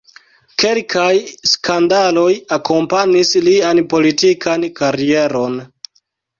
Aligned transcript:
Kelkaj 0.61 1.11
skandaloj 1.49 2.31
akompanis 2.57 3.35
lian 3.51 3.85
politikan 3.95 4.69
karieron. 4.83 5.65